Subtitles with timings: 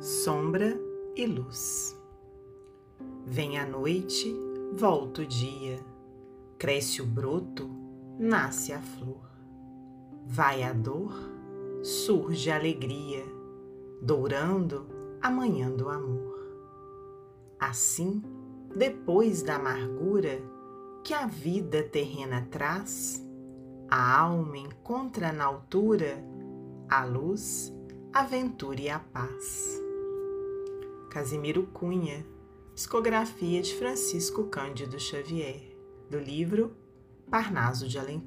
[0.00, 0.78] sombra
[1.16, 1.96] e luz.
[3.26, 4.34] Vem a noite,
[4.72, 5.80] volta o dia,
[6.56, 7.68] cresce o broto,
[8.18, 9.28] nasce a flor.
[10.24, 11.12] Vai a dor,
[11.82, 13.24] surge a alegria,
[14.00, 14.86] dourando
[15.20, 16.38] a manhã do amor.
[17.58, 18.22] Assim,
[18.76, 20.40] depois da amargura
[21.02, 23.24] que a vida terrena traz,
[23.90, 26.22] a alma encontra na altura
[26.88, 27.74] a luz,
[28.12, 29.87] a aventura e a paz.
[31.08, 32.24] Casimiro Cunha,
[32.74, 35.74] discografia de Francisco Cândido Xavier,
[36.10, 36.76] do livro
[37.30, 38.20] Parnaso de Além.